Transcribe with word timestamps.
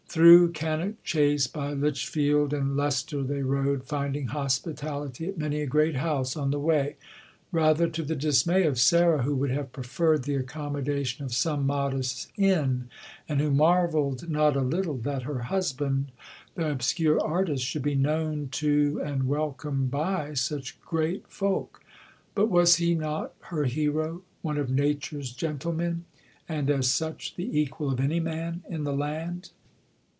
Through 0.13 0.51
Cannock 0.51 1.01
Chase, 1.05 1.47
by 1.47 1.71
Lichfield 1.71 2.51
and 2.53 2.75
Leicester, 2.75 3.23
they 3.23 3.43
rode, 3.43 3.85
finding 3.85 4.27
hospitality 4.27 5.29
at 5.29 5.37
many 5.37 5.61
a 5.61 5.65
great 5.65 5.95
house 5.95 6.35
on 6.35 6.51
the 6.51 6.59
way, 6.59 6.97
rather 7.53 7.87
to 7.87 8.03
the 8.03 8.13
dismay 8.13 8.63
of 8.63 8.77
Sarah, 8.77 9.21
who 9.23 9.33
would 9.37 9.51
have 9.51 9.71
preferred 9.71 10.23
the 10.23 10.35
accommodation 10.35 11.23
of 11.23 11.33
some 11.33 11.65
modest 11.65 12.29
inn, 12.35 12.89
and 13.29 13.39
who 13.39 13.51
marvelled 13.51 14.29
not 14.29 14.57
a 14.57 14.61
little 14.61 14.97
that 14.97 15.23
her 15.23 15.43
husband, 15.43 16.11
the 16.55 16.69
obscure 16.71 17.17
artist, 17.21 17.63
should 17.63 17.83
be 17.83 17.95
known 17.95 18.49
to 18.51 18.99
and 19.05 19.29
welcomed 19.29 19.91
by 19.91 20.33
such 20.33 20.77
great 20.81 21.25
folk. 21.29 21.85
But 22.35 22.49
was 22.49 22.75
he 22.75 22.95
not 22.95 23.33
her 23.43 23.63
hero, 23.63 24.23
one 24.41 24.57
of 24.57 24.69
"Nature's 24.69 25.31
gentlemen," 25.31 26.03
and 26.49 26.69
as 26.69 26.91
such 26.91 27.37
the 27.37 27.57
equal 27.57 27.89
of 27.89 28.01
any 28.01 28.19
man 28.19 28.63
in 28.69 28.83
the 28.83 28.91
land? 28.91 29.51